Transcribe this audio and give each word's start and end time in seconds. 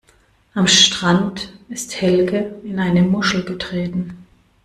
Am 0.55 0.65
Strand 0.65 1.53
ist 1.69 2.01
Helge 2.01 2.55
in 2.63 2.79
eine 2.79 3.03
Muschel 3.03 3.43
getreten. 3.43 4.25